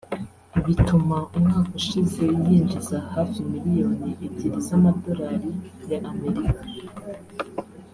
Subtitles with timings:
[0.65, 5.49] bituma umwaka ushize yinjiza hafi miliyoni ebyiri z’amadorali
[5.89, 6.61] ya Amerika